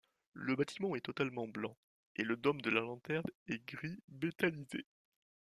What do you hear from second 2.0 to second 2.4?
et le